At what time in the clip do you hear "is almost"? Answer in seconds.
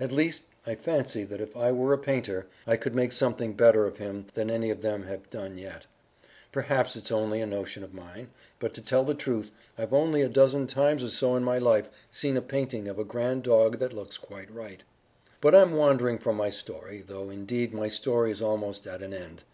18.32-18.84